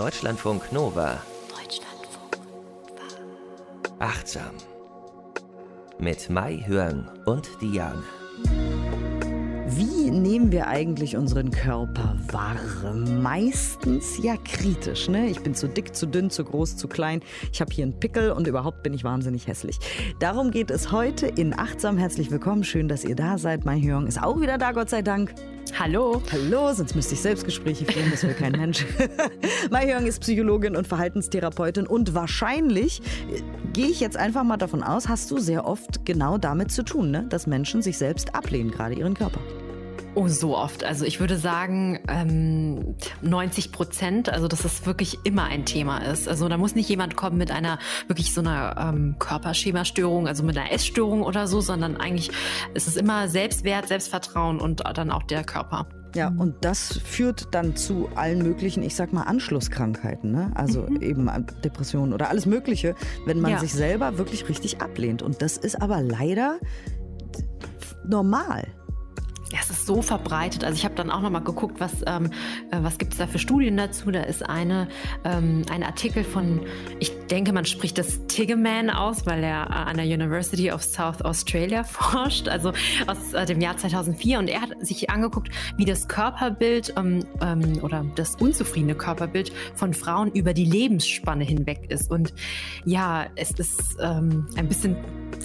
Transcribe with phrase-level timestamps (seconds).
[0.00, 1.20] Deutschlandfunk Nova.
[1.50, 3.98] Deutschlandfunk Nova.
[3.98, 4.52] Achtsam.
[5.98, 8.02] Mit Mai Hörn und Diane.
[9.66, 12.56] Wie nehmen wir eigentlich unseren Körper wahr?
[12.94, 15.10] Meistens ja kritisch.
[15.10, 15.28] Ne?
[15.28, 17.20] Ich bin zu dick, zu dünn, zu groß, zu klein.
[17.52, 19.78] Ich habe hier einen Pickel und überhaupt bin ich wahnsinnig hässlich.
[20.18, 21.98] Darum geht es heute in Achtsam.
[21.98, 22.64] Herzlich willkommen.
[22.64, 23.66] Schön, dass ihr da seid.
[23.66, 25.34] Mai Hyung ist auch wieder da, Gott sei Dank.
[25.78, 26.22] Hallo.
[26.30, 28.84] Hallo, sonst müsste ich Selbstgespräche führen, das will kein Mensch.
[29.70, 33.00] Mai Hyung ist Psychologin und Verhaltenstherapeutin und wahrscheinlich,
[33.32, 36.82] äh, gehe ich jetzt einfach mal davon aus, hast du sehr oft genau damit zu
[36.82, 37.26] tun, ne?
[37.28, 39.40] dass Menschen sich selbst ablehnen, gerade ihren Körper.
[40.14, 40.84] Oh, so oft.
[40.84, 44.28] Also ich würde sagen ähm, 90 Prozent.
[44.28, 46.28] Also dass es wirklich immer ein Thema ist.
[46.28, 47.78] Also da muss nicht jemand kommen mit einer
[48.08, 52.30] wirklich so einer ähm, Körperschemastörung, also mit einer Essstörung oder so, sondern eigentlich
[52.74, 55.86] ist es immer Selbstwert, Selbstvertrauen und dann auch der Körper.
[56.16, 60.50] Ja, und das führt dann zu allen möglichen, ich sag mal, Anschlusskrankheiten, ne?
[60.56, 61.02] Also mhm.
[61.02, 61.30] eben
[61.62, 62.96] Depressionen oder alles Mögliche,
[63.26, 63.58] wenn man ja.
[63.60, 65.22] sich selber wirklich richtig ablehnt.
[65.22, 66.58] Und das ist aber leider
[68.04, 68.66] normal.
[69.52, 70.62] Ja, es ist so verbreitet.
[70.62, 72.30] Also ich habe dann auch noch mal geguckt, was, ähm,
[72.70, 74.10] äh, was gibt es da für Studien dazu.
[74.10, 74.86] Da ist eine,
[75.24, 76.60] ähm, ein Artikel von,
[77.00, 81.22] ich denke, man spricht das Tiggeman aus, weil er äh, an der University of South
[81.22, 82.72] Australia forscht, also
[83.06, 84.38] aus äh, dem Jahr 2004.
[84.38, 89.94] Und er hat sich angeguckt, wie das Körperbild ähm, ähm, oder das unzufriedene Körperbild von
[89.94, 92.10] Frauen über die Lebensspanne hinweg ist.
[92.10, 92.34] Und
[92.84, 94.96] ja, es ist ähm, ein bisschen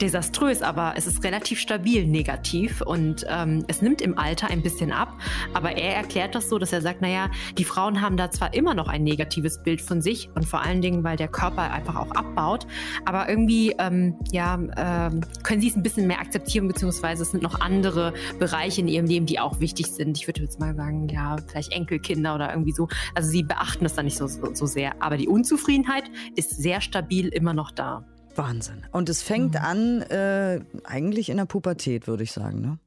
[0.01, 4.91] desaströs, aber es ist relativ stabil negativ und ähm, es nimmt im Alter ein bisschen
[4.91, 5.13] ab.
[5.53, 8.73] Aber er erklärt das so, dass er sagt, naja, die Frauen haben da zwar immer
[8.73, 12.11] noch ein negatives Bild von sich und vor allen Dingen, weil der Körper einfach auch
[12.11, 12.65] abbaut,
[13.05, 17.43] aber irgendwie ähm, ja, ähm, können sie es ein bisschen mehr akzeptieren, beziehungsweise es sind
[17.43, 20.17] noch andere Bereiche in ihrem Leben, die auch wichtig sind.
[20.17, 22.87] Ich würde jetzt mal sagen, ja, vielleicht Enkelkinder oder irgendwie so.
[23.13, 25.01] Also sie beachten das dann nicht so, so, so sehr.
[25.01, 28.05] Aber die Unzufriedenheit ist sehr stabil immer noch da.
[28.35, 28.83] Wahnsinn.
[28.91, 29.61] Und es fängt mhm.
[29.61, 32.79] an, äh, eigentlich in der Pubertät, würde ich sagen, ne?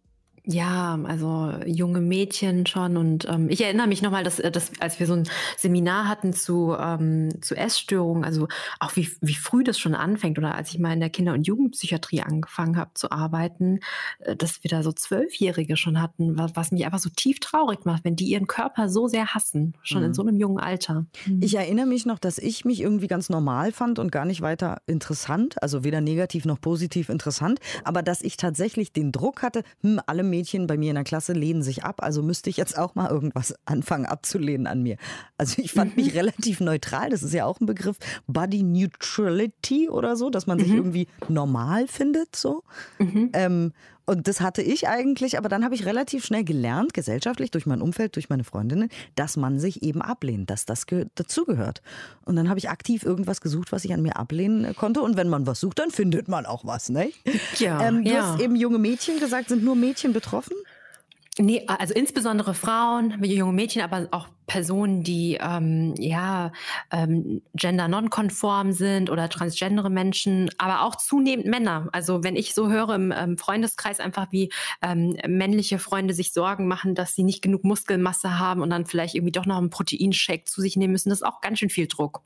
[0.50, 2.96] Ja, also junge Mädchen schon.
[2.96, 5.28] Und ähm, ich erinnere mich nochmal, dass, äh, dass als wir so ein
[5.58, 8.48] Seminar hatten zu, ähm, zu Essstörungen, also
[8.80, 11.46] auch wie, wie früh das schon anfängt oder als ich mal in der Kinder- und
[11.46, 13.80] Jugendpsychiatrie angefangen habe zu arbeiten,
[14.20, 17.84] äh, dass wir da so Zwölfjährige schon hatten, was, was mich einfach so tief traurig
[17.84, 20.06] macht, wenn die ihren Körper so sehr hassen, schon mhm.
[20.06, 21.04] in so einem jungen Alter.
[21.26, 21.42] Mhm.
[21.42, 24.80] Ich erinnere mich noch, dass ich mich irgendwie ganz normal fand und gar nicht weiter
[24.86, 30.00] interessant, also weder negativ noch positiv interessant, aber dass ich tatsächlich den Druck hatte, hm,
[30.06, 32.78] alle Mädchen Mädchen bei mir in der Klasse lehnen sich ab, also müsste ich jetzt
[32.78, 34.96] auch mal irgendwas anfangen abzulehnen an mir.
[35.36, 36.04] Also ich fand mhm.
[36.04, 37.96] mich relativ neutral, das ist ja auch ein Begriff,
[38.28, 40.76] Body Neutrality oder so, dass man sich mhm.
[40.76, 42.62] irgendwie normal findet, so.
[42.98, 43.30] Mhm.
[43.32, 43.72] Ähm,
[44.08, 47.82] und das hatte ich eigentlich, aber dann habe ich relativ schnell gelernt, gesellschaftlich, durch mein
[47.82, 51.82] Umfeld, durch meine Freundinnen, dass man sich eben ablehnt, dass das dazugehört.
[52.24, 55.02] Und dann habe ich aktiv irgendwas gesucht, was ich an mir ablehnen äh, konnte.
[55.02, 57.10] Und wenn man was sucht, dann findet man auch was, ne?
[57.58, 57.86] Ja.
[57.86, 58.32] Ähm, du ja.
[58.32, 60.56] hast eben junge Mädchen gesagt, sind nur Mädchen betroffen?
[61.40, 66.50] Nee, also insbesondere Frauen, junge Mädchen, aber auch Personen, die ähm, ja
[66.90, 71.88] ähm, gender nonkonform sind oder transgendere Menschen, aber auch zunehmend Männer.
[71.92, 74.50] Also wenn ich so höre im ähm, Freundeskreis einfach, wie
[74.82, 79.14] ähm, männliche Freunde sich Sorgen machen, dass sie nicht genug Muskelmasse haben und dann vielleicht
[79.14, 81.86] irgendwie doch noch einen Proteinshake zu sich nehmen müssen, das ist auch ganz schön viel
[81.86, 82.22] Druck.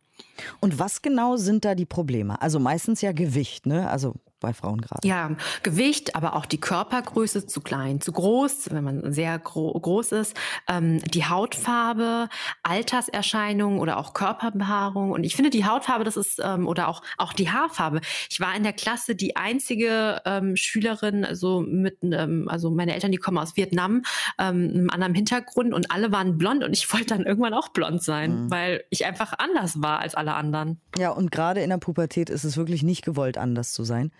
[0.60, 2.40] Und was genau sind da die Probleme?
[2.40, 3.90] Also meistens ja Gewicht, ne?
[3.90, 5.06] Also bei Frauen gerade.
[5.06, 5.30] Ja,
[5.62, 10.36] Gewicht, aber auch die Körpergröße zu klein, zu groß, wenn man sehr gro groß ist,
[10.68, 12.28] ähm, die Hautfarbe,
[12.62, 15.12] Alterserscheinungen oder auch Körperbehaarung.
[15.12, 18.00] Und ich finde die Hautfarbe, das ist ähm, oder auch auch die Haarfarbe.
[18.30, 23.12] Ich war in der Klasse die einzige ähm, Schülerin, also mit, ähm, also meine Eltern,
[23.12, 24.02] die kommen aus Vietnam,
[24.38, 28.02] ähm, einem anderen Hintergrund und alle waren blond und ich wollte dann irgendwann auch blond
[28.02, 28.50] sein, mhm.
[28.50, 30.80] weil ich einfach anders war als alle anderen.
[30.98, 34.10] Ja, und gerade in der Pubertät ist es wirklich nicht gewollt, anders zu sein.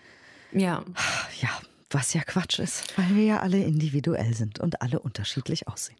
[0.53, 0.83] Ja.
[1.41, 1.49] Ja,
[1.89, 5.97] was ja Quatsch ist, weil wir ja alle individuell sind und alle unterschiedlich aussehen.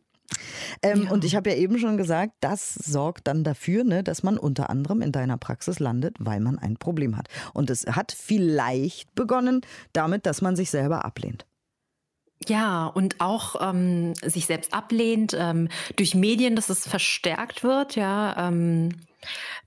[0.81, 1.11] Ähm, ja.
[1.11, 4.69] Und ich habe ja eben schon gesagt, das sorgt dann dafür, ne, dass man unter
[4.69, 7.27] anderem in deiner Praxis landet, weil man ein Problem hat.
[7.53, 9.61] Und es hat vielleicht begonnen
[9.93, 11.45] damit, dass man sich selber ablehnt.
[12.47, 18.47] Ja, und auch ähm, sich selbst ablehnt, ähm, durch Medien, dass es verstärkt wird, ja.
[18.47, 18.89] Ähm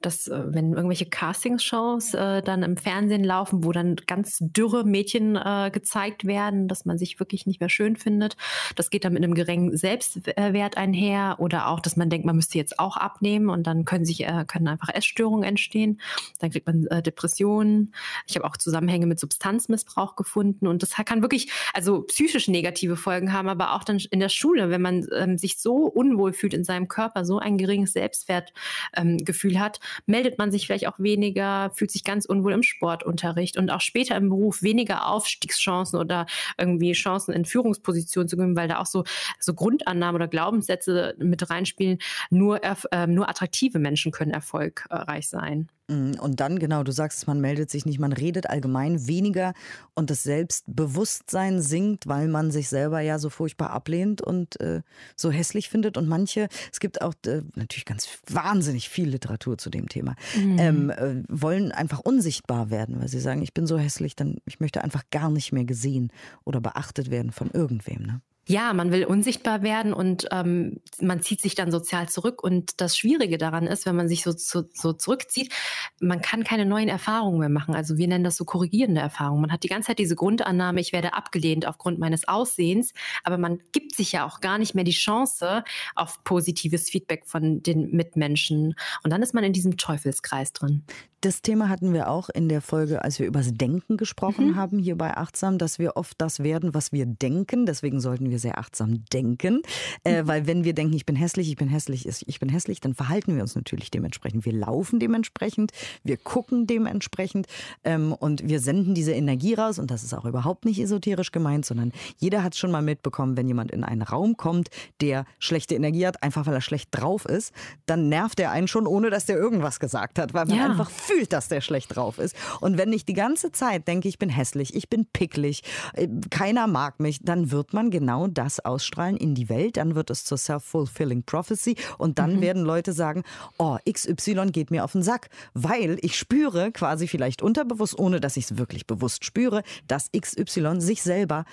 [0.01, 5.37] dass äh, wenn irgendwelche Castingshows äh, dann im Fernsehen laufen, wo dann ganz dürre Mädchen
[5.37, 8.37] äh, gezeigt werden, dass man sich wirklich nicht mehr schön findet.
[8.75, 12.59] Das geht dann mit einem geringen Selbstwert einher oder auch, dass man denkt, man müsste
[12.59, 16.01] jetzt auch abnehmen und dann können sich äh, können einfach Essstörungen entstehen.
[16.41, 17.95] Dann kriegt man äh, Depressionen.
[18.27, 23.33] Ich habe auch Zusammenhänge mit Substanzmissbrauch gefunden und das kann wirklich also psychisch negative Folgen
[23.33, 26.65] haben, aber auch dann in der Schule, wenn man ähm, sich so unwohl fühlt in
[26.65, 31.91] seinem Körper, so ein geringes Selbstwertgefühl ähm, hat, meldet man sich vielleicht auch weniger, fühlt
[31.91, 36.27] sich ganz unwohl im Sportunterricht und auch später im Beruf weniger Aufstiegschancen oder
[36.59, 39.05] irgendwie Chancen in Führungspositionen zu gewinnen, weil da auch so,
[39.39, 41.99] so Grundannahmen oder Glaubenssätze mit reinspielen.
[42.31, 45.69] Nur, äh, nur attraktive Menschen können erfolgreich sein.
[45.89, 49.55] Mm, und dann, genau, du sagst, man meldet sich nicht, man redet allgemein weniger
[49.95, 54.83] und das Selbstbewusstsein sinkt, weil man sich selber ja so furchtbar ablehnt und äh,
[55.15, 55.97] so hässlich findet.
[55.97, 60.59] Und manche, es gibt auch äh, natürlich ganz wahnsinnig viel Literatur zu dem Thema, mhm.
[60.59, 64.61] ähm, äh, wollen einfach unsichtbar werden, weil sie sagen, ich bin so hässlich, dann ich
[64.61, 66.11] möchte einfach gar nicht mehr gesehen
[66.45, 68.03] oder beachtet werden von irgendwem.
[68.03, 68.21] Ne?
[68.49, 72.45] Ja, man will unsichtbar werden und ähm, man zieht sich dann sozial zurück.
[72.45, 75.53] Und das Schwierige daran ist, wenn man sich so, so, so zurückzieht,
[76.01, 77.75] man kann keine neuen Erfahrungen mehr machen.
[77.75, 79.41] Also wir nennen das so korrigierende Erfahrungen.
[79.41, 82.93] Man hat die ganze Zeit diese Grundannahme, ich werde abgelehnt aufgrund meines Aussehens,
[83.25, 85.65] aber man gibt sich ja auch gar nicht mehr die Chance
[85.97, 88.77] auf positives Feedback von den Mitmenschen.
[89.03, 90.85] Und dann ist man in diesem Teufelskreis drin.
[91.23, 94.57] Das Thema hatten wir auch in der Folge, als wir über das Denken gesprochen mhm.
[94.57, 97.67] haben, hier bei Achtsam, dass wir oft das werden, was wir denken.
[97.67, 99.63] Deswegen sollten wir sehr achtsam denken.
[100.05, 100.29] Äh, mhm.
[100.29, 103.35] weil wenn wir denken, ich bin hässlich, ich bin hässlich, ich bin hässlich, dann verhalten
[103.35, 104.45] wir uns natürlich dementsprechend.
[104.45, 105.73] Wir laufen dementsprechend,
[106.05, 107.47] wir gucken dementsprechend
[107.85, 109.79] ähm, und wir senden diese Energie raus.
[109.79, 113.49] Und das ist auch überhaupt nicht esoterisch gemeint, sondern jeder hat schon mal mitbekommen, wenn
[113.49, 114.69] jemand in einen Raum kommt,
[115.01, 117.53] der schlechte Energie hat, einfach weil er schlecht drauf ist,
[117.87, 120.67] dann nervt er einen schon, ohne dass der irgendwas gesagt hat, weil man ja.
[120.67, 122.37] einfach fühlt, dass der schlecht drauf ist.
[122.61, 125.63] Und wenn ich die ganze Zeit denke, ich bin hässlich, ich bin picklig,
[125.95, 129.77] äh, keiner mag mich, dann wird man genau das ausstrahlen in die Welt.
[129.77, 132.41] Dann wird es zur self-fulfilling prophecy und dann mhm.
[132.41, 133.23] werden Leute sagen,
[133.59, 138.37] oh, XY geht mir auf den Sack, weil ich spüre quasi vielleicht unterbewusst, ohne dass
[138.37, 141.45] ich es wirklich bewusst spüre, dass XY sich selber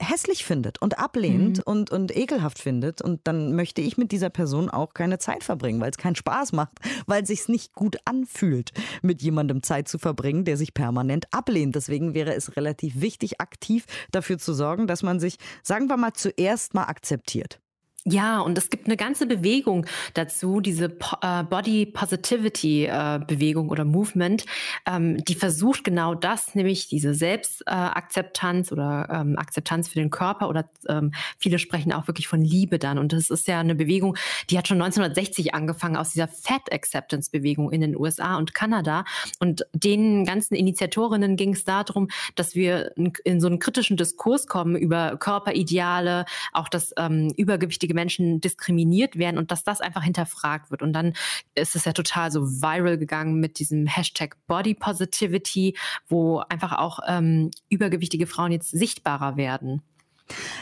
[0.00, 1.62] hässlich findet und ablehnt mhm.
[1.64, 3.02] und, und ekelhaft findet.
[3.02, 6.52] Und dann möchte ich mit dieser Person auch keine Zeit verbringen, weil es keinen Spaß
[6.52, 11.26] macht, weil es sich nicht gut anfühlt, mit jemandem Zeit zu verbringen, der sich permanent
[11.32, 11.74] ablehnt.
[11.74, 16.12] Deswegen wäre es relativ wichtig, aktiv dafür zu sorgen, dass man sich, sagen wir mal,
[16.14, 17.60] zuerst mal akzeptiert.
[18.06, 20.86] Ja, und es gibt eine ganze Bewegung dazu, diese
[21.20, 24.46] äh, Body Positivity äh, Bewegung oder Movement,
[24.86, 30.70] ähm, die versucht genau das, nämlich diese Selbstakzeptanz oder ähm, Akzeptanz für den Körper oder
[30.88, 32.96] ähm, viele sprechen auch wirklich von Liebe dann.
[32.96, 34.16] Und das ist ja eine Bewegung,
[34.48, 39.04] die hat schon 1960 angefangen aus dieser Fat Acceptance Bewegung in den USA und Kanada.
[39.40, 42.92] Und den ganzen Initiatorinnen ging es darum, dass wir
[43.24, 46.94] in so einen kritischen Diskurs kommen über Körperideale, auch das
[47.36, 50.82] übergewichtige minderjährige Menschen diskriminiert werden und dass das einfach hinterfragt wird.
[50.82, 51.14] Und dann
[51.54, 55.76] ist es ja total so viral gegangen mit diesem Hashtag Body Positivity,
[56.08, 59.82] wo einfach auch ähm, übergewichtige Frauen jetzt sichtbarer werden.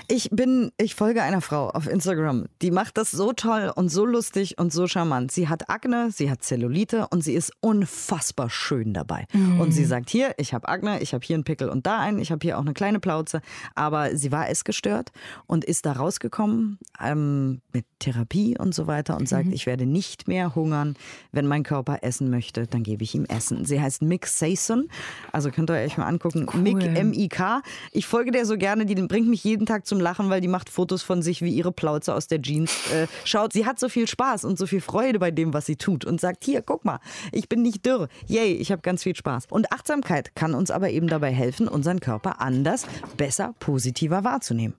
[0.08, 4.04] Ich bin, ich folge einer Frau auf Instagram, die macht das so toll und so
[4.04, 5.32] lustig und so charmant.
[5.32, 9.26] Sie hat Akne, sie hat Zellulite und sie ist unfassbar schön dabei.
[9.32, 9.60] Mhm.
[9.60, 12.18] Und sie sagt hier, ich habe Akne, ich habe hier einen Pickel und da einen,
[12.18, 13.40] ich habe hier auch eine kleine Plauze.
[13.74, 15.10] Aber sie war essgestört
[15.46, 19.52] und ist da rausgekommen ähm, mit Therapie und so weiter und sagt, mhm.
[19.52, 20.94] ich werde nicht mehr hungern.
[21.32, 23.64] Wenn mein Körper essen möchte, dann gebe ich ihm Essen.
[23.64, 24.88] Sie heißt Mick Sason,
[25.32, 26.46] also könnt ihr euch mal angucken.
[26.52, 26.60] Cool.
[26.60, 27.62] Mick M-I-K.
[27.92, 30.70] Ich folge der so gerne, die bringt mich jeden Tag zum Lachen, weil die macht
[30.70, 33.52] Fotos von sich, wie ihre Plauze aus der Jeans äh, schaut.
[33.52, 36.20] Sie hat so viel Spaß und so viel Freude bei dem, was sie tut und
[36.20, 37.00] sagt, hier, guck mal,
[37.32, 38.08] ich bin nicht dürr.
[38.26, 39.46] Yay, ich habe ganz viel Spaß.
[39.50, 42.86] Und Achtsamkeit kann uns aber eben dabei helfen, unseren Körper anders,
[43.16, 44.74] besser, positiver wahrzunehmen.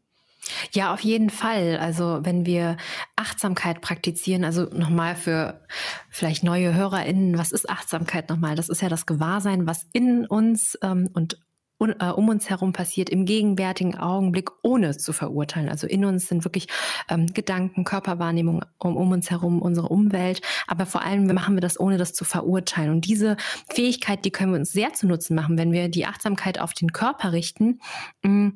[0.71, 1.77] Ja, auf jeden Fall.
[1.77, 2.77] Also wenn wir
[3.15, 5.61] Achtsamkeit praktizieren, also nochmal für
[6.09, 8.55] vielleicht neue HörerInnen, was ist Achtsamkeit nochmal?
[8.55, 11.37] Das ist ja das Gewahrsein, was in uns ähm, und
[11.79, 15.69] um uns herum passiert, im gegenwärtigen Augenblick, ohne zu verurteilen.
[15.69, 16.67] Also in uns sind wirklich
[17.09, 20.41] ähm, Gedanken, Körperwahrnehmung um, um uns herum, unsere Umwelt.
[20.67, 22.91] Aber vor allem machen wir das, ohne das zu verurteilen.
[22.91, 23.37] Und diese
[23.69, 26.91] Fähigkeit, die können wir uns sehr zu Nutzen machen, wenn wir die Achtsamkeit auf den
[26.91, 27.79] Körper richten,
[28.23, 28.49] mm,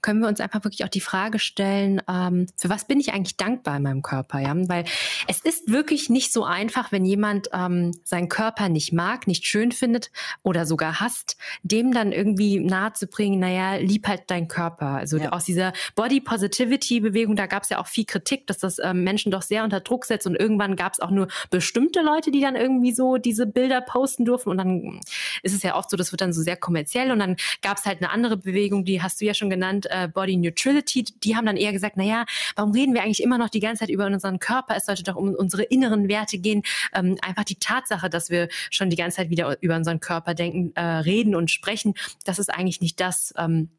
[0.00, 3.36] können wir uns einfach wirklich auch die Frage stellen, ähm, für was bin ich eigentlich
[3.36, 4.40] dankbar in meinem Körper?
[4.40, 4.52] Ja?
[4.54, 4.84] Weil
[5.28, 9.72] es ist wirklich nicht so einfach, wenn jemand ähm, seinen Körper nicht mag, nicht schön
[9.72, 10.10] findet
[10.42, 14.86] oder sogar hasst, dem dann irgendwie nahezubringen, naja, lieb halt deinen Körper.
[14.86, 15.30] Also ja.
[15.30, 19.04] aus dieser Body Positivity Bewegung, da gab es ja auch viel Kritik, dass das ähm,
[19.04, 22.40] Menschen doch sehr unter Druck setzt und irgendwann gab es auch nur bestimmte Leute, die
[22.40, 25.00] dann irgendwie so diese Bilder posten durften und dann
[25.42, 27.84] ist es ja oft so, das wird dann so sehr kommerziell und dann gab es
[27.84, 31.46] halt eine andere Bewegung, die hast du ja schon genannt, äh, Body Neutrality, die haben
[31.46, 32.24] dann eher gesagt, naja,
[32.56, 34.76] warum reden wir eigentlich immer noch die ganze Zeit über unseren Körper?
[34.76, 36.62] Es sollte doch um unsere inneren Werte gehen.
[36.94, 40.72] Ähm, einfach die Tatsache, dass wir schon die ganze Zeit wieder über unseren Körper denken,
[40.74, 43.70] äh, reden und sprechen, das ist eigentlich nicht das, ähm,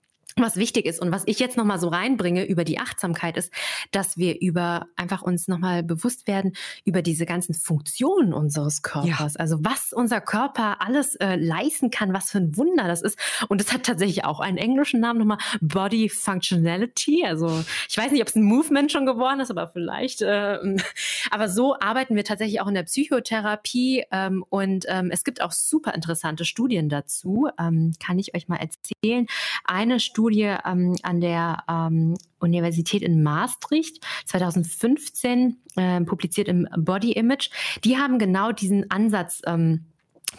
[0.41, 3.53] was wichtig ist und was ich jetzt nochmal so reinbringe über die Achtsamkeit ist,
[3.91, 6.53] dass wir über einfach uns nochmal bewusst werden
[6.85, 9.33] über diese ganzen Funktionen unseres Körpers.
[9.33, 9.39] Ja.
[9.39, 13.17] Also was unser Körper alles äh, leisten kann, was für ein Wunder das ist.
[13.47, 17.25] Und es hat tatsächlich auch einen englischen Namen nochmal Body Functionality.
[17.25, 20.21] Also ich weiß nicht, ob es ein Movement schon geworden ist, aber vielleicht.
[20.21, 20.57] Äh,
[21.31, 25.51] aber so arbeiten wir tatsächlich auch in der Psychotherapie ähm, und ähm, es gibt auch
[25.51, 27.49] super interessante Studien dazu.
[27.59, 29.27] Ähm, kann ich euch mal erzählen.
[29.65, 37.11] Eine Studie Studie ähm, an der ähm, Universität in Maastricht 2015 äh, publiziert im Body
[37.11, 37.49] Image.
[37.83, 39.87] Die haben genau diesen Ansatz ähm,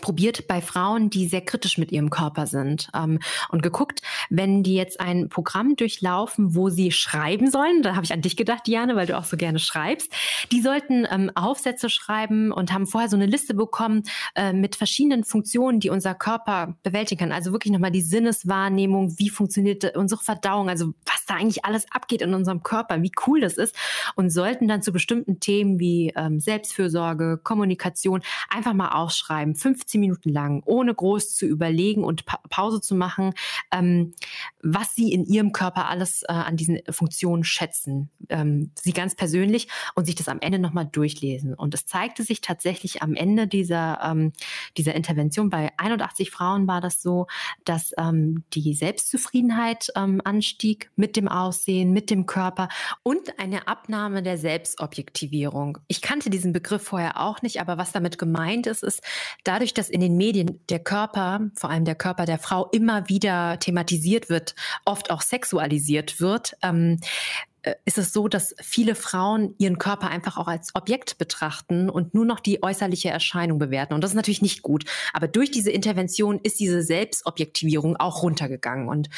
[0.00, 3.18] probiert bei Frauen, die sehr kritisch mit ihrem Körper sind ähm,
[3.50, 8.12] und geguckt, wenn die jetzt ein Programm durchlaufen, wo sie schreiben sollen, da habe ich
[8.12, 10.12] an dich gedacht, Diane, weil du auch so gerne schreibst,
[10.52, 14.02] die sollten ähm, Aufsätze schreiben und haben vorher so eine Liste bekommen
[14.34, 17.32] äh, mit verschiedenen Funktionen, die unser Körper bewältigen kann.
[17.32, 22.22] Also wirklich nochmal die Sinneswahrnehmung, wie funktioniert unsere Verdauung, also was da eigentlich alles abgeht
[22.22, 23.74] in unserem Körper, wie cool das ist
[24.14, 30.30] und sollten dann zu bestimmten Themen wie ähm, Selbstfürsorge, Kommunikation einfach mal aufschreiben, 15 Minuten
[30.30, 33.32] lang, ohne groß zu überlegen und pa Pause zu machen,
[33.72, 34.14] ähm,
[34.62, 38.10] was sie in ihrem Körper alles äh, an diesen Funktionen schätzen.
[38.28, 41.54] Ähm, sie ganz persönlich und sich das am Ende nochmal durchlesen.
[41.54, 44.32] Und es zeigte sich tatsächlich am Ende dieser, ähm,
[44.76, 47.26] dieser Intervention, bei 81 Frauen war das so,
[47.64, 52.68] dass ähm, die Selbstzufriedenheit ähm, anstieg mit dem Aussehen, mit dem Körper
[53.02, 55.78] und eine Abnahme der Selbstobjektivierung.
[55.88, 59.02] Ich kannte diesen Begriff vorher auch nicht, aber was damit gemeint ist, ist
[59.42, 63.58] dadurch, dass in den Medien der Körper, vor allem der Körper der Frau, immer wieder
[63.58, 64.54] thematisiert wird,
[64.84, 67.53] oft auch sexualisiert wird, ähm, äh,
[67.84, 72.24] ist es so, dass viele Frauen ihren Körper einfach auch als Objekt betrachten und nur
[72.24, 73.94] noch die äußerliche Erscheinung bewerten.
[73.94, 74.84] Und das ist natürlich nicht gut.
[75.12, 78.88] Aber durch diese Intervention ist diese Selbstobjektivierung auch runtergegangen.
[78.88, 79.08] Und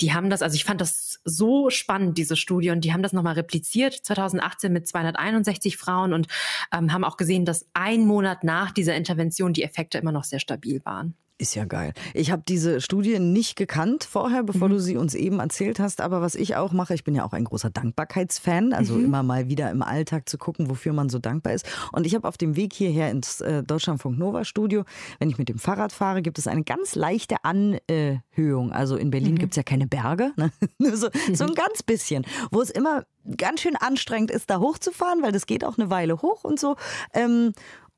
[0.00, 3.12] die haben das, also ich fand das so spannend, diese Studie, und die haben das
[3.12, 6.26] nochmal repliziert 2018 mit 261 Frauen und
[6.72, 10.40] ähm, haben auch gesehen, dass ein Monat nach dieser Intervention die Effekte immer noch sehr
[10.40, 11.14] stabil waren.
[11.42, 11.92] Ist ja geil.
[12.14, 14.74] Ich habe diese Studie nicht gekannt vorher, bevor mhm.
[14.74, 16.00] du sie uns eben erzählt hast.
[16.00, 18.72] Aber was ich auch mache, ich bin ja auch ein großer Dankbarkeitsfan.
[18.72, 19.06] Also mhm.
[19.06, 21.66] immer mal wieder im Alltag zu gucken, wofür man so dankbar ist.
[21.90, 24.84] Und ich habe auf dem Weg hierher ins äh, Deutschlandfunk Nova Studio,
[25.18, 28.70] wenn ich mit dem Fahrrad fahre, gibt es eine ganz leichte Anhöhung.
[28.70, 29.38] Also in Berlin mhm.
[29.38, 30.52] gibt es ja keine Berge, ne?
[30.94, 33.04] so, so ein ganz bisschen, wo es immer
[33.36, 36.76] ganz schön anstrengend ist, da hochzufahren, weil das geht auch eine Weile hoch und so.
[37.14, 37.52] Ähm,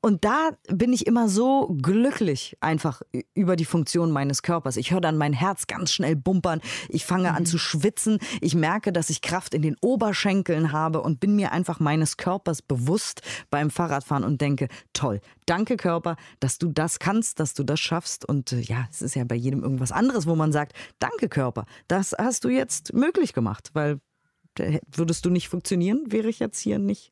[0.05, 3.01] und da bin ich immer so glücklich einfach
[3.33, 4.77] über die Funktion meines Körpers.
[4.77, 6.61] Ich höre dann mein Herz ganz schnell bumpern.
[6.89, 7.47] Ich fange an mhm.
[7.47, 8.19] zu schwitzen.
[8.39, 12.61] Ich merke, dass ich Kraft in den Oberschenkeln habe und bin mir einfach meines Körpers
[12.61, 17.79] bewusst beim Fahrradfahren und denke, toll, danke Körper, dass du das kannst, dass du das
[17.79, 18.29] schaffst.
[18.29, 21.65] Und äh, ja, es ist ja bei jedem irgendwas anderes, wo man sagt, danke Körper,
[21.87, 23.99] das hast du jetzt möglich gemacht, weil
[24.93, 27.11] würdest du nicht funktionieren, wäre ich jetzt hier nicht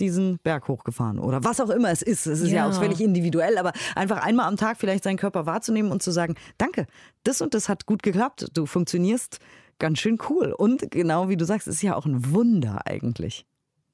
[0.00, 2.26] diesen Berg hochgefahren oder was auch immer es ist.
[2.26, 5.46] Es ist ja, ja auch völlig individuell, aber einfach einmal am Tag vielleicht seinen Körper
[5.46, 6.86] wahrzunehmen und zu sagen, danke,
[7.22, 9.38] das und das hat gut geklappt, du funktionierst
[9.78, 10.52] ganz schön cool.
[10.52, 13.46] Und genau wie du sagst, ist ja auch ein Wunder eigentlich.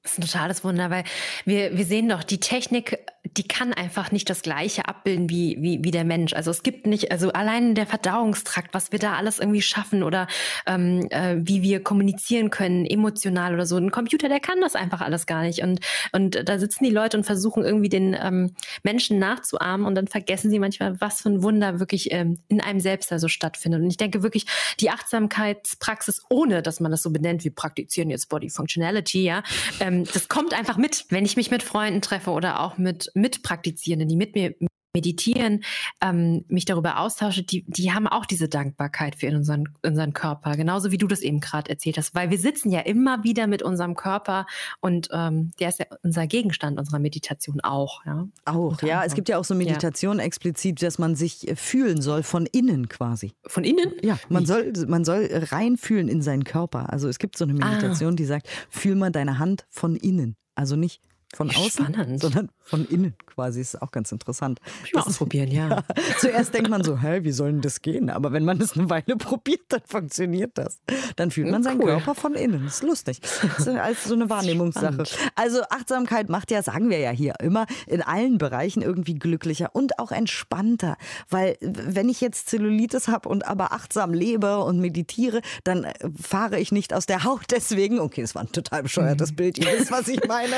[0.02, 1.04] Das ist ein totales Wunder, weil
[1.45, 2.99] wir, wir sehen doch, die Technik,
[3.37, 6.33] die kann einfach nicht das Gleiche abbilden wie, wie, wie der Mensch.
[6.33, 10.26] Also es gibt nicht, also allein der Verdauungstrakt, was wir da alles irgendwie schaffen oder
[10.66, 13.76] ähm, äh, wie wir kommunizieren können, emotional oder so.
[13.76, 15.62] Ein Computer, der kann das einfach alles gar nicht.
[15.62, 15.80] Und,
[16.12, 20.50] und da sitzen die Leute und versuchen irgendwie den ähm, Menschen nachzuahmen und dann vergessen
[20.50, 23.83] sie manchmal, was für ein Wunder wirklich ähm, in einem selbst da so stattfindet.
[23.83, 24.47] Und ich denke wirklich,
[24.80, 29.42] die Achtsamkeitspraxis, ohne dass man das so benennt, wie praktizieren jetzt Body Functionality, ja,
[29.90, 34.16] das kommt einfach mit, wenn ich mich mit Freunden treffe oder auch mit Mitpraktizierenden, die
[34.16, 34.54] mit mir
[34.94, 35.62] meditieren,
[36.00, 40.90] ähm, mich darüber austausche, die, die haben auch diese Dankbarkeit für unseren, unseren Körper, genauso
[40.90, 43.94] wie du das eben gerade erzählt hast, weil wir sitzen ja immer wieder mit unserem
[43.94, 44.47] Körper
[44.80, 48.04] und ähm, der ist ja unser Gegenstand unserer Meditation auch.
[48.04, 48.26] Ja?
[48.47, 49.04] Auch, ja.
[49.04, 50.25] Es gibt ja auch so Meditationen ja.
[50.25, 53.32] explizit, dass man sich äh, fühlen soll von innen quasi.
[53.47, 53.92] Von innen?
[54.02, 56.92] Ja, man soll, man soll reinfühlen in seinen Körper.
[56.92, 57.68] Also es gibt so eine ah.
[57.68, 58.16] Meditation, ah.
[58.16, 60.37] die sagt, fühl mal deine Hand von innen.
[60.56, 61.00] Also nicht
[61.34, 62.20] von außen, Spannend.
[62.20, 63.60] sondern von innen quasi.
[63.60, 64.58] Ist auch ganz interessant.
[64.84, 65.68] Ich mal Das- ausprobieren, ja.
[65.68, 65.84] Ja,
[66.18, 68.10] zuerst denkt man so, hä, wie soll denn das gehen?
[68.10, 70.80] Aber wenn man das eine Weile probiert, dann funktioniert das.
[71.16, 71.87] Dann fühlt man seinen Cool.
[71.90, 72.64] Körper von innen.
[72.64, 73.20] Das ist lustig.
[73.58, 75.04] Ist als so eine Wahrnehmungssache.
[75.37, 79.99] Also Achtsamkeit macht ja, sagen wir ja hier immer, in allen Bereichen irgendwie glücklicher und
[79.99, 80.96] auch entspannter.
[81.28, 86.58] Weil wenn ich jetzt Zellulitis habe und aber achtsam lebe und meditiere, dann äh, fahre
[86.58, 88.00] ich nicht aus der Haut deswegen.
[88.00, 89.58] Okay, das war ein total bescheuertes Bild.
[89.58, 90.54] Ihr wisst, was ich meine.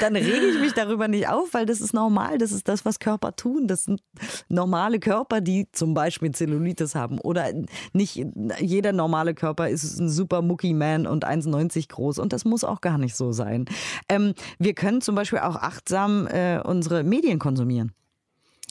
[0.00, 2.38] Dann rege ich mich darüber nicht auf, weil das ist normal.
[2.38, 3.66] Das ist das, was Körper tun.
[3.66, 4.00] Das sind
[4.48, 7.18] normale Körper, die zum Beispiel Zellulitis haben.
[7.18, 7.52] Oder
[7.92, 8.24] nicht
[8.60, 12.18] jeder normale Körper ist ein super Mucki-Man und 1,90 groß.
[12.18, 13.66] Und das muss auch gar nicht so sein.
[14.08, 17.92] Ähm, wir können zum Beispiel auch achtsam äh, unsere Medien konsumieren.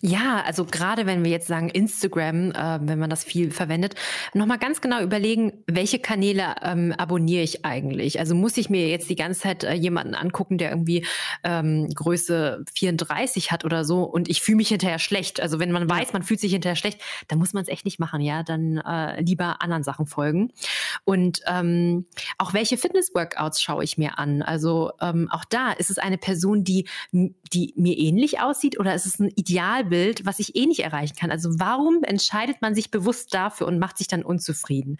[0.01, 3.95] Ja, also gerade wenn wir jetzt sagen Instagram, äh, wenn man das viel verwendet,
[4.33, 8.19] nochmal ganz genau überlegen, welche Kanäle ähm, abonniere ich eigentlich?
[8.19, 11.05] Also muss ich mir jetzt die ganze Zeit äh, jemanden angucken, der irgendwie
[11.43, 15.39] ähm, Größe 34 hat oder so und ich fühle mich hinterher schlecht.
[15.39, 17.99] Also wenn man weiß, man fühlt sich hinterher schlecht, dann muss man es echt nicht
[17.99, 18.43] machen, ja.
[18.43, 20.51] Dann äh, lieber anderen Sachen folgen.
[21.05, 22.05] Und ähm,
[22.37, 24.41] auch welche Fitness-Workouts schaue ich mir an?
[24.41, 29.05] Also ähm, auch da ist es eine Person, die, die mir ähnlich aussieht oder ist
[29.05, 31.31] es ein Idealbild, was ich eh nicht erreichen kann?
[31.31, 34.97] Also warum entscheidet man sich bewusst dafür und macht sich dann unzufrieden?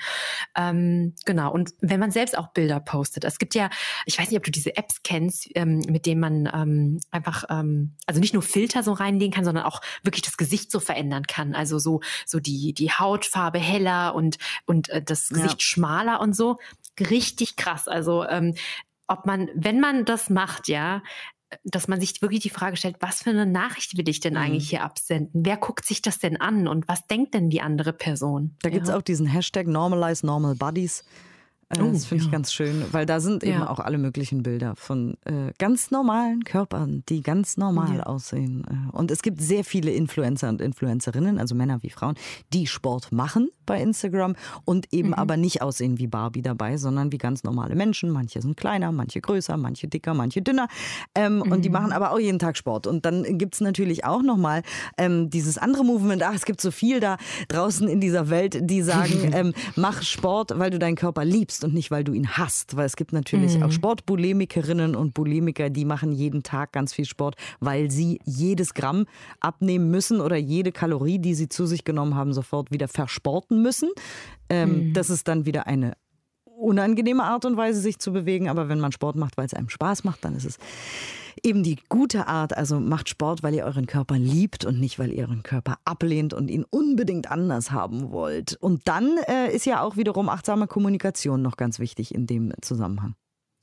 [0.56, 1.52] Ähm, genau.
[1.52, 3.70] Und wenn man selbst auch Bilder postet, es gibt ja,
[4.06, 7.96] ich weiß nicht, ob du diese Apps kennst, ähm, mit denen man ähm, einfach, ähm,
[8.06, 11.56] also nicht nur Filter so reinlegen kann, sondern auch wirklich das Gesicht so verändern kann.
[11.56, 15.38] Also so, so die, die Hautfarbe heller und, und äh, das Ja.
[15.38, 16.58] Gesicht schmaler und so.
[17.00, 17.88] Richtig krass.
[17.88, 18.56] Also ähm,
[19.08, 21.04] ob man, wenn man das macht, ja,
[21.64, 24.40] dass man sich wirklich die Frage stellt, was für eine Nachricht will ich denn Mhm.
[24.40, 25.46] eigentlich hier absenden?
[25.46, 28.56] Wer guckt sich das denn an und was denkt denn die andere Person?
[28.62, 28.98] Da gibt es ja.
[28.98, 31.04] auch diesen Hashtag Normalize Normal Bodies.
[31.70, 32.32] Äh, Oh, das finde ich ja.
[32.32, 33.70] ganz schön, weil da sind eben Ja.
[33.70, 38.04] auch alle möglichen Bilder von äh, ganz normalen Körpern, die ganz normal Ja.
[38.04, 38.64] aussehen.
[38.70, 42.16] Äh, Und es gibt sehr viele Influencer und Influencerinnen, also Männer wie Frauen,
[42.54, 45.14] die Sport machen bei Instagram und eben Mhm.
[45.16, 48.12] aber nicht aussehen wie Barbie dabei, sondern wie ganz normale Menschen.
[48.12, 50.68] Manche sind kleiner, manche größer, manche dicker, manche dünner.
[51.16, 51.62] Ähm, Und Mhm.
[51.64, 52.86] die machen aber auch jeden Tag Sport.
[52.86, 54.62] Und dann gibt es natürlich auch nochmal
[54.98, 57.18] ähm, dieses andere Movement, ach, es gibt so viel da
[57.48, 61.74] draußen in dieser Welt, die sagen, ähm, mach Sport, weil du deinen Körper liebst und
[61.74, 62.76] nicht, weil du ihn hasst.
[62.76, 67.36] Weil es gibt natürlich auch Sportbulimikerinnen und Bulimiker, die machen jeden Tag ganz viel Sport,
[67.60, 69.06] weil sie jedes Gramm
[69.40, 73.90] abnehmen müssen oder jede Kalorie, die sie zu sich genommen haben, sofort wieder versporten müssen.
[74.50, 75.94] Ähm, Das ist dann wieder eine
[76.58, 78.50] unangenehme Art und Weise, sich zu bewegen.
[78.50, 80.58] Aber wenn man Sport macht, weil es einem Spaß macht, dann ist es
[81.44, 82.56] eben die gute Art.
[82.56, 86.34] Also macht Sport, weil ihr euren Körper liebt und nicht, weil ihr euren Körper ablehnt
[86.34, 88.56] und ihn unbedingt anders haben wollt.
[88.56, 93.16] Und dann äh, ist ja auch wiederum achtsame Kommunikation noch ganz wichtig in dem Zusammenhang.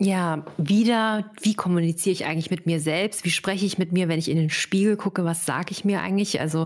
[0.05, 3.25] Ja, wieder, wie kommuniziere ich eigentlich mit mir selbst?
[3.25, 5.25] Wie spreche ich mit mir, wenn ich in den Spiegel gucke?
[5.25, 6.41] Was sage ich mir eigentlich?
[6.41, 6.65] Also,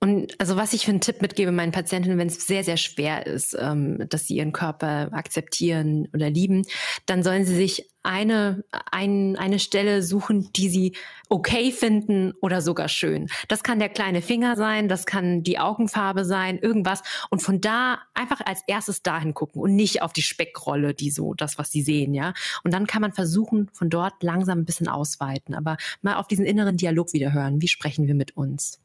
[0.00, 3.26] und also was ich für einen Tipp mitgebe meinen Patientinnen, wenn es sehr, sehr schwer
[3.26, 6.66] ist, ähm, dass sie ihren Körper akzeptieren oder lieben,
[7.06, 10.96] dann sollen sie sich eine, ein, eine Stelle suchen, die sie
[11.28, 13.28] okay finden oder sogar schön.
[13.48, 17.02] Das kann der kleine Finger sein, das kann die Augenfarbe sein, irgendwas.
[17.30, 21.34] Und von da einfach als erstes dahin gucken und nicht auf die Speckrolle, die so,
[21.34, 22.34] das, was sie sehen, ja.
[22.62, 26.44] Und dann kann man versuchen, von dort langsam ein bisschen ausweiten, aber mal auf diesen
[26.44, 27.60] inneren Dialog wieder hören.
[27.62, 28.83] Wie sprechen wir mit uns?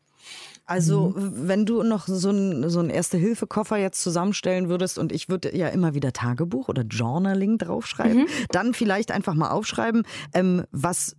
[0.69, 5.67] Also, wenn du noch so einen so Erste-Hilfe-Koffer jetzt zusammenstellen würdest und ich würde ja
[5.69, 10.03] immer wieder Tagebuch oder Journaling draufschreiben, dann vielleicht einfach mal aufschreiben,
[10.35, 11.15] ähm, was,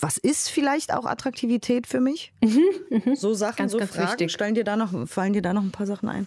[0.00, 2.32] was ist vielleicht auch Attraktivität für mich?
[3.14, 4.08] So Sachen, Ganz, so ganz Fragen.
[4.08, 4.32] wichtig.
[4.32, 6.26] Stellen dir da noch, fallen dir da noch ein paar Sachen ein?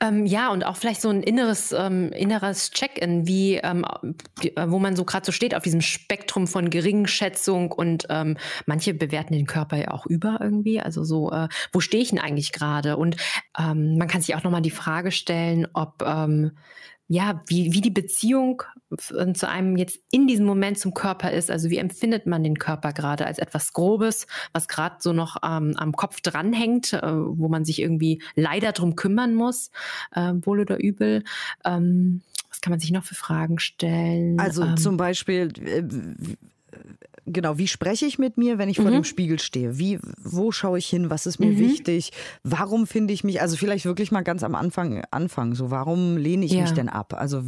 [0.00, 3.84] Ähm, ja, und auch vielleicht so ein inneres, ähm, inneres Check-in, wie ähm,
[4.42, 8.36] äh, wo man so gerade so steht auf diesem Spektrum von Geringschätzung und ähm,
[8.66, 10.80] manche bewerten den Körper ja auch über irgendwie.
[10.80, 12.96] Also so, äh, wo stehe ich denn eigentlich gerade?
[12.96, 13.16] Und
[13.58, 16.52] ähm, man kann sich auch nochmal die Frage stellen, ob ähm,
[17.12, 21.50] ja, wie, wie die Beziehung äh, zu einem jetzt in diesem Moment zum Körper ist.
[21.50, 25.74] Also wie empfindet man den Körper gerade als etwas Grobes, was gerade so noch ähm,
[25.76, 29.70] am Kopf dranhängt, äh, wo man sich irgendwie leider drum kümmern muss,
[30.12, 31.22] äh, wohl oder übel.
[31.66, 34.40] Ähm, was kann man sich noch für Fragen stellen?
[34.40, 35.82] Also ähm, zum Beispiel, äh,
[37.26, 38.94] genau, wie spreche ich mit mir, wenn ich vor Mhm.
[38.94, 39.78] dem Spiegel stehe?
[39.78, 41.10] Wie, wo schaue ich hin?
[41.10, 42.12] Was ist mir wichtig?
[42.42, 46.44] Warum finde ich mich, also vielleicht wirklich mal ganz am Anfang anfangen, so warum lehne
[46.44, 46.62] ich Ja.
[46.62, 47.14] mich denn ab?
[47.14, 47.42] Also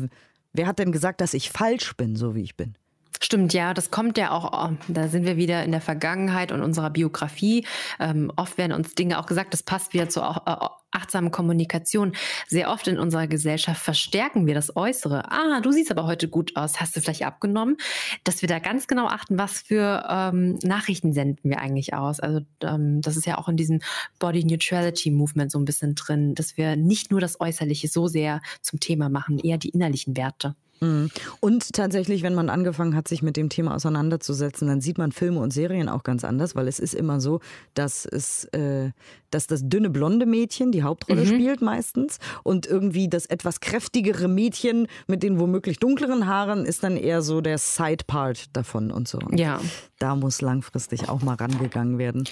[0.53, 2.75] wer hat denn gesagt, dass ich falsch bin, so wie ich bin?
[3.23, 6.63] Stimmt, ja, das kommt ja auch, oh, da sind wir wieder in der Vergangenheit und
[6.63, 7.67] unserer Biografie.
[8.01, 12.13] Ähm, oft werden uns Dinge auch gesagt, das passt wieder zur äh, achtsamen Kommunikation.
[12.47, 15.31] Sehr oft in unserer Gesellschaft verstärken wir das Äußere.
[15.31, 17.77] Ah, du siehst aber heute gut aus, hast du vielleicht abgenommen?
[18.25, 22.21] Dass wir da ganz genau achten, was für ähm, Nachrichten senden wir eigentlich aus.
[22.21, 23.81] Also ähm, das ist ja auch in diesem
[24.19, 28.41] Body Neutrality Movement so ein bisschen drin, dass wir nicht nur das Äußerliche so sehr
[28.63, 30.55] zum Thema machen, eher die innerlichen Werte.
[30.81, 31.11] Mhm.
[31.41, 35.41] Und tatsächlich, wenn man angefangen hat, sich mit dem Thema auseinanderzusetzen, dann sieht man Filme
[35.41, 37.41] und Serien auch ganz anders, weil es ist immer so,
[37.75, 38.91] dass es, äh,
[39.31, 41.27] dass das dünne blonde Mädchen die Hauptrolle mhm.
[41.27, 46.97] spielt meistens und irgendwie das etwas kräftigere Mädchen mit den womöglich dunkleren Haaren ist dann
[46.97, 49.19] eher so der Side-Part davon und so.
[49.19, 49.61] Und ja.
[49.99, 52.25] Da muss langfristig auch mal rangegangen werden.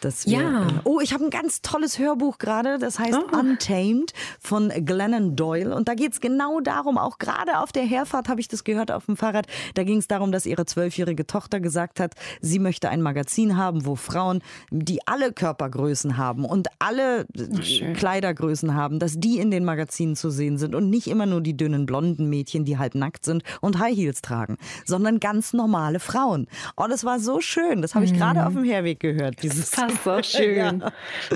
[0.00, 0.62] Dass wir, ja.
[0.68, 3.36] Äh, oh, ich habe ein ganz tolles Hörbuch gerade, das heißt oh.
[3.38, 8.28] Untamed von Glennon Doyle und da geht es genau darum, auch gerade auf der Herfahrt
[8.28, 9.46] habe ich das gehört auf dem Fahrrad.
[9.72, 13.86] Da ging es darum, dass ihre zwölfjährige Tochter gesagt hat, sie möchte ein Magazin haben,
[13.86, 19.64] wo Frauen, die alle Körpergrößen haben und alle Ach, Kleidergrößen haben, dass die in den
[19.64, 23.24] Magazinen zu sehen sind und nicht immer nur die dünnen blonden Mädchen, die halb nackt
[23.24, 26.46] sind und High Heels tragen, sondern ganz normale Frauen.
[26.76, 27.80] Oh, das war so schön.
[27.80, 28.18] Das habe ich mhm.
[28.18, 29.42] gerade auf dem Herweg gehört.
[29.42, 30.82] Dieses das ist so schön.
[30.82, 30.92] ja.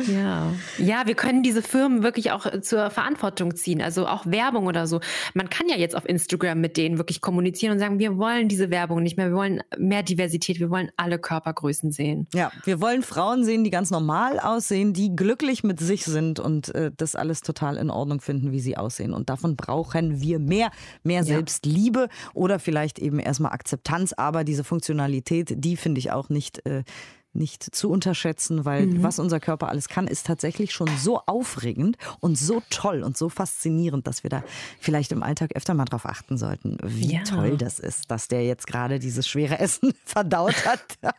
[0.06, 0.52] ja.
[0.76, 3.80] Ja, wir können diese Firmen wirklich auch zur Verantwortung ziehen.
[3.80, 5.00] Also auch Werbung oder so.
[5.32, 8.48] Man kann ja jetzt auf Instagram Instagram mit denen wirklich kommunizieren und sagen, wir wollen
[8.48, 12.26] diese Werbung nicht mehr, wir wollen mehr Diversität, wir wollen alle Körpergrößen sehen.
[12.34, 16.74] Ja, wir wollen Frauen sehen, die ganz normal aussehen, die glücklich mit sich sind und
[16.74, 19.14] äh, das alles total in Ordnung finden, wie sie aussehen.
[19.14, 20.70] Und davon brauchen wir mehr,
[21.04, 26.66] mehr Selbstliebe oder vielleicht eben erstmal Akzeptanz, aber diese Funktionalität, die finde ich auch nicht.
[26.66, 26.82] Äh,
[27.32, 29.02] nicht zu unterschätzen, weil mhm.
[29.02, 33.28] was unser Körper alles kann, ist tatsächlich schon so aufregend und so toll und so
[33.28, 34.42] faszinierend, dass wir da
[34.80, 37.22] vielleicht im Alltag öfter mal drauf achten sollten, wie ja.
[37.22, 40.80] toll das ist, dass der jetzt gerade dieses schwere Essen verdaut hat.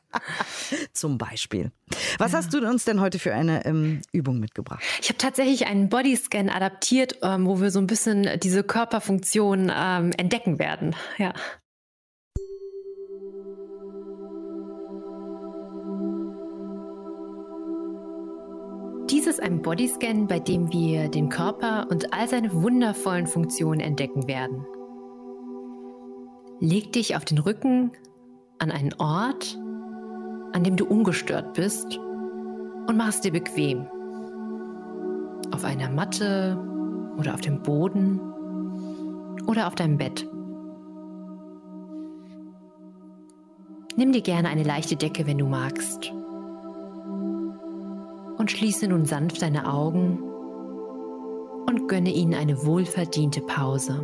[0.93, 1.71] Zum Beispiel.
[2.17, 2.39] Was ja.
[2.39, 4.83] hast du uns denn heute für eine ähm, Übung mitgebracht?
[5.01, 10.11] Ich habe tatsächlich einen Bodyscan adaptiert, ähm, wo wir so ein bisschen diese Körperfunktion ähm,
[10.17, 10.95] entdecken werden.
[11.17, 11.33] Ja.
[19.09, 24.27] Dies ist ein Bodyscan, bei dem wir den Körper und all seine wundervollen Funktionen entdecken
[24.27, 24.67] werden.
[26.59, 27.91] Leg dich auf den Rücken
[28.59, 29.57] an einen Ort,
[30.53, 33.87] an dem du ungestört bist und mach es dir bequem.
[35.51, 36.59] Auf einer Matte
[37.17, 38.19] oder auf dem Boden
[39.47, 40.29] oder auf deinem Bett.
[43.95, 46.13] Nimm dir gerne eine leichte Decke, wenn du magst
[48.39, 50.17] und schließe nun sanft deine Augen
[51.67, 54.03] und gönne ihnen eine wohlverdiente Pause.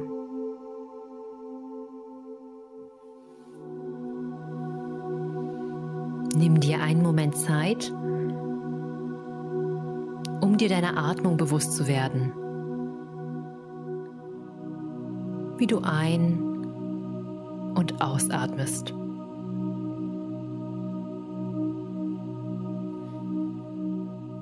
[6.38, 7.92] Nimm dir einen Moment Zeit,
[10.42, 12.34] um dir deiner Atmung bewusst zu werden.
[15.58, 18.94] Wie du ein- und ausatmest.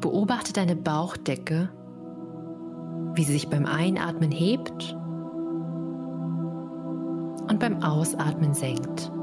[0.04, 1.70] Beobachte deine Bauchdecke,
[3.16, 4.98] wie sie sich beim Einatmen hebt
[7.50, 9.14] und beim Ausatmen senkt.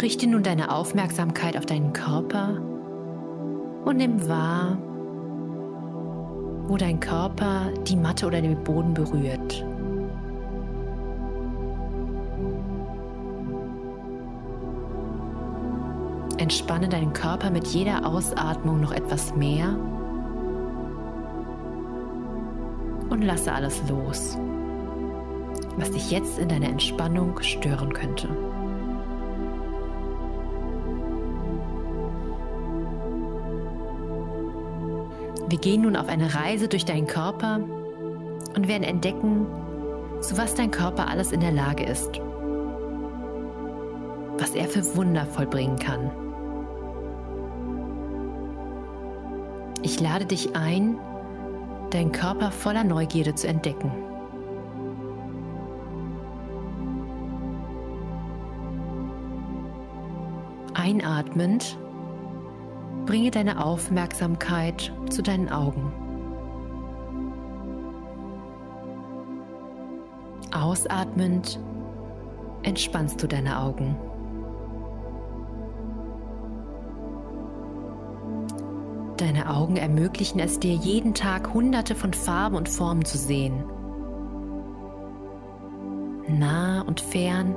[0.00, 2.50] Richte nun deine Aufmerksamkeit auf deinen Körper
[3.84, 4.78] und nimm wahr,
[6.68, 9.66] wo dein Körper die Matte oder den Boden berührt.
[16.50, 19.68] Entspanne deinen Körper mit jeder Ausatmung noch etwas mehr
[23.08, 24.36] und lasse alles los,
[25.76, 28.28] was dich jetzt in deiner Entspannung stören könnte.
[35.48, 37.60] Wir gehen nun auf eine Reise durch deinen Körper
[38.56, 39.46] und werden entdecken,
[40.20, 42.20] zu was dein Körper alles in der Lage ist,
[44.36, 46.10] was er für Wunder vollbringen kann.
[49.82, 50.98] Ich lade dich ein,
[51.90, 53.90] deinen Körper voller Neugierde zu entdecken.
[60.74, 61.78] Einatmend
[63.06, 65.92] bringe deine Aufmerksamkeit zu deinen Augen.
[70.52, 71.58] Ausatmend
[72.62, 73.96] entspannst du deine Augen.
[79.50, 83.64] Augen ermöglichen es dir jeden Tag hunderte von Farben und Formen zu sehen.
[86.28, 87.54] Nah und fern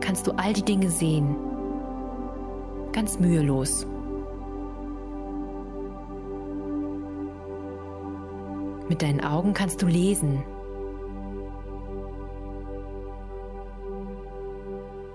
[0.00, 1.36] kannst du all die Dinge sehen,
[2.92, 3.86] ganz mühelos.
[8.88, 10.42] Mit deinen Augen kannst du lesen.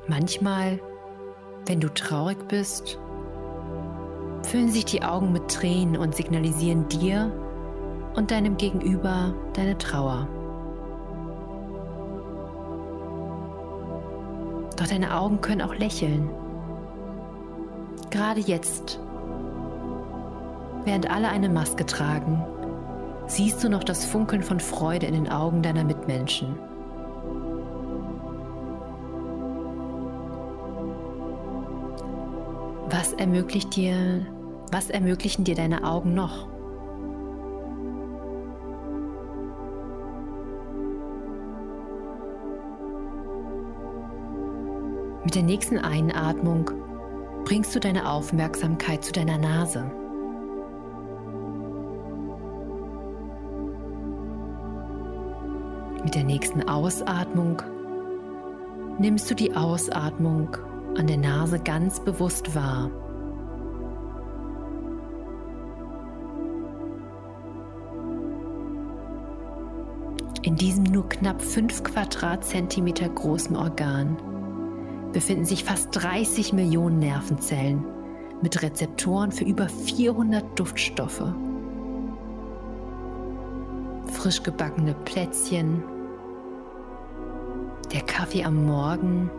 [0.07, 0.79] Manchmal,
[1.65, 2.99] wenn du traurig bist,
[4.47, 7.31] füllen sich die Augen mit Tränen und signalisieren dir
[8.15, 10.27] und deinem Gegenüber deine Trauer.
[14.77, 16.29] Doch deine Augen können auch lächeln.
[18.10, 19.01] Gerade jetzt,
[20.86, 22.41] während alle eine Maske tragen,
[23.25, 26.57] siehst du noch das Funkeln von Freude in den Augen deiner Mitmenschen.
[32.89, 34.25] Was ermöglicht dir,
[34.71, 36.47] was ermöglichen dir deine Augen noch?
[45.23, 46.71] Mit der nächsten Einatmung
[47.43, 49.91] bringst du deine Aufmerksamkeit zu deiner Nase.
[56.03, 57.62] Mit der nächsten Ausatmung
[58.99, 60.56] nimmst du die Ausatmung
[60.97, 62.89] an der Nase ganz bewusst wahr.
[70.57, 74.17] Diesem nur knapp 5 Quadratzentimeter großen Organ
[75.13, 77.83] befinden sich fast 30 Millionen Nervenzellen
[78.41, 81.23] mit Rezeptoren für über 400 Duftstoffe.
[84.11, 85.83] Frisch gebackene Plätzchen,
[87.91, 89.29] der Kaffee am Morgen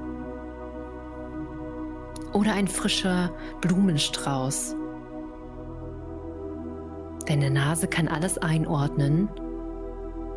[2.32, 4.74] oder ein frischer Blumenstrauß.
[7.26, 9.28] Deine Nase kann alles einordnen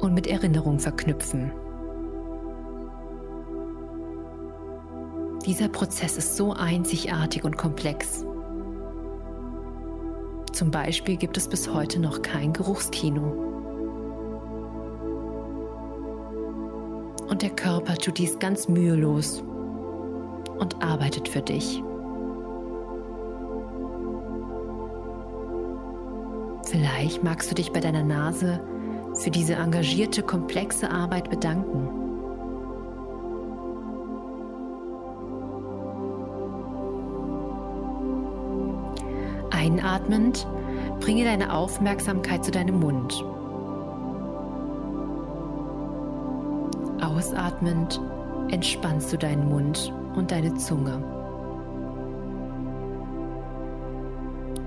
[0.02, 1.52] und mit Erinnerung verknüpfen.
[5.46, 8.26] Dieser Prozess ist so einzigartig und komplex.
[10.52, 13.50] Zum Beispiel gibt es bis heute noch kein Geruchskino.
[17.28, 19.44] Und der Körper tut dies ganz mühelos
[20.60, 21.82] und arbeitet für dich.
[26.66, 28.62] Vielleicht magst du dich bei deiner Nase
[29.22, 31.88] für diese engagierte, komplexe Arbeit bedanken.
[39.52, 40.48] Einatmend
[41.00, 43.24] bringe deine Aufmerksamkeit zu deinem Mund.
[47.02, 48.02] Ausatmend
[48.50, 51.04] entspannst du deinen Mund und deine Zunge.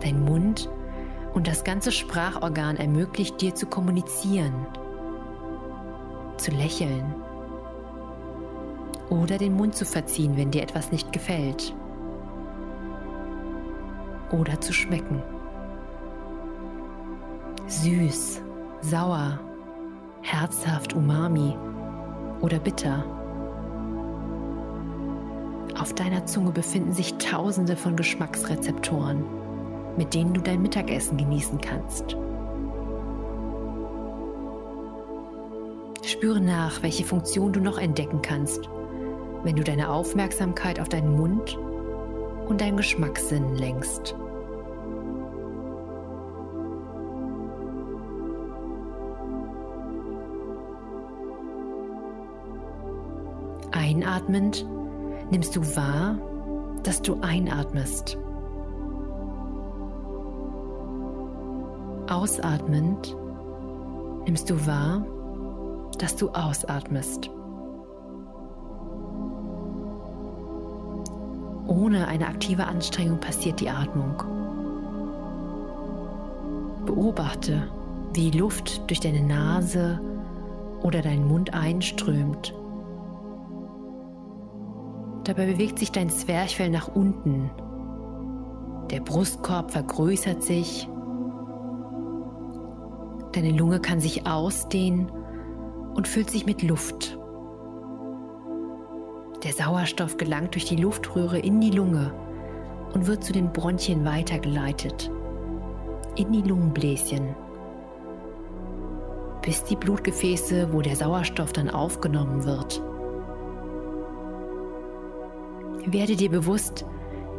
[0.01, 0.69] Dein Mund
[1.35, 4.67] und das ganze Sprachorgan ermöglicht dir zu kommunizieren,
[6.37, 7.15] zu lächeln
[9.11, 11.75] oder den Mund zu verziehen, wenn dir etwas nicht gefällt
[14.31, 15.23] oder zu schmecken.
[17.67, 18.41] Süß,
[18.81, 19.41] sauer,
[20.23, 21.57] herzhaft, umami
[22.41, 23.05] oder bitter.
[25.79, 29.25] Auf deiner Zunge befinden sich tausende von Geschmacksrezeptoren,
[29.97, 32.17] mit denen du dein Mittagessen genießen kannst.
[36.03, 38.69] Spüre nach, welche Funktion du noch entdecken kannst,
[39.43, 41.59] wenn du deine Aufmerksamkeit auf deinen Mund
[42.49, 44.15] und deinen Geschmackssinn lenkst.
[53.73, 54.67] Einatmend
[55.31, 56.19] nimmst du wahr,
[56.83, 58.19] dass du einatmest.
[62.25, 63.15] Ausatmend
[64.25, 65.05] nimmst du wahr,
[65.99, 67.29] dass du ausatmest.
[71.67, 74.23] Ohne eine aktive Anstrengung passiert die Atmung.
[76.87, 77.69] Beobachte,
[78.15, 80.01] wie Luft durch deine Nase
[80.83, 82.55] oder deinen Mund einströmt
[85.25, 87.51] Dabei bewegt sich dein Zwerchfell nach unten.
[88.91, 90.89] Der Brustkorb vergrößert sich.
[93.35, 95.11] Deine Lunge kann sich ausdehnen
[95.95, 97.19] und füllt sich mit Luft.
[99.43, 102.15] Der Sauerstoff gelangt durch die Luftröhre in die Lunge
[102.95, 105.11] und wird zu den Bronchien weitergeleitet.
[106.15, 107.35] In die Lungenbläschen.
[109.43, 112.81] Bis die Blutgefäße, wo der Sauerstoff dann aufgenommen wird.
[115.87, 116.87] Werde dir bewusst,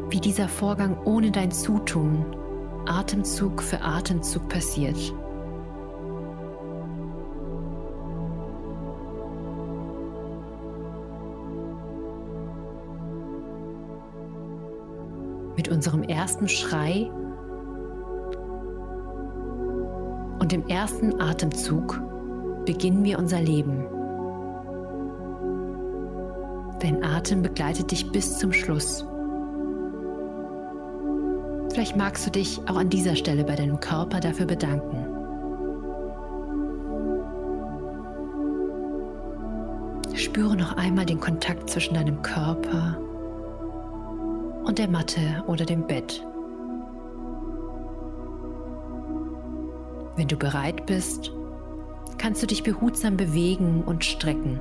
[0.09, 2.25] wie dieser Vorgang ohne dein Zutun
[2.85, 5.13] Atemzug für Atemzug passiert.
[15.55, 17.09] Mit unserem ersten Schrei
[20.39, 22.01] und dem ersten Atemzug
[22.65, 23.85] beginnen wir unser Leben.
[26.81, 29.05] Dein Atem begleitet dich bis zum Schluss.
[31.71, 35.05] Vielleicht magst du dich auch an dieser Stelle bei deinem Körper dafür bedanken.
[40.15, 42.97] Spüre noch einmal den Kontakt zwischen deinem Körper
[44.65, 46.25] und der Matte oder dem Bett.
[50.15, 51.31] Wenn du bereit bist,
[52.17, 54.59] kannst du dich behutsam bewegen und strecken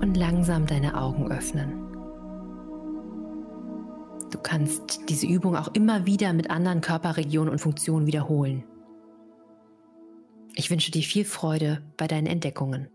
[0.00, 1.82] und langsam deine Augen öffnen.
[4.30, 8.64] Du kannst diese Übung auch immer wieder mit anderen Körperregionen und Funktionen wiederholen.
[10.54, 12.88] Ich wünsche dir viel Freude bei deinen Entdeckungen.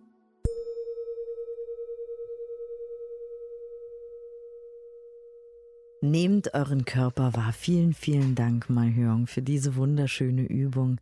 [6.03, 7.53] Nehmt euren Körper wahr.
[7.53, 10.99] Vielen, vielen Dank, Mai Hyung, für diese wunderschöne Übung.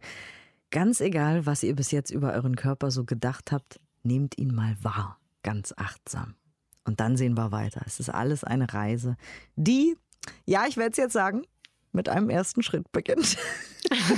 [0.72, 4.76] Ganz egal, was ihr bis jetzt über euren Körper so gedacht habt, nehmt ihn mal
[4.82, 6.36] wahr, ganz achtsam.
[6.84, 7.82] Und dann sehen wir weiter.
[7.86, 9.16] Es ist alles eine Reise,
[9.56, 9.96] die,
[10.46, 11.44] ja, ich werde es jetzt sagen,
[11.94, 13.38] mit einem ersten Schritt beginnt.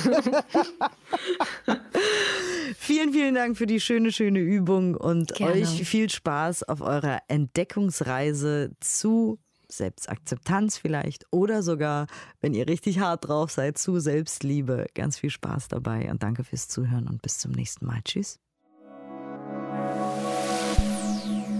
[2.75, 5.61] vielen, vielen Dank für die schöne, schöne Übung und Gerne.
[5.61, 9.37] euch viel Spaß auf eurer Entdeckungsreise zu
[9.71, 12.07] Selbstakzeptanz vielleicht oder sogar,
[12.39, 14.87] wenn ihr richtig hart drauf seid, zu Selbstliebe.
[14.93, 18.01] Ganz viel Spaß dabei und danke fürs Zuhören und bis zum nächsten Mal.
[18.03, 18.39] Tschüss.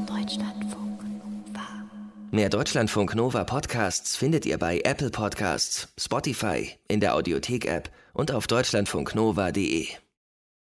[0.08, 1.68] Deutschlandfunk Nova.
[2.32, 8.48] Mehr Deutschlandfunk Nova Podcasts findet ihr bei Apple Podcasts, Spotify, in der Audiothek-App und auf
[8.48, 9.88] deutschlandfunknova.de.